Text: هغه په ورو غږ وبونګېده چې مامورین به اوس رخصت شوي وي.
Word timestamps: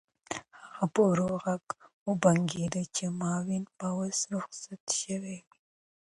هغه 0.63 0.85
په 0.93 1.01
ورو 1.09 1.27
غږ 1.43 1.63
وبونګېده 2.07 2.83
چې 2.95 3.03
مامورین 3.19 3.65
به 3.77 3.87
اوس 3.97 4.19
رخصت 4.35 4.81
شوي 5.01 5.37
وي. 5.39 5.57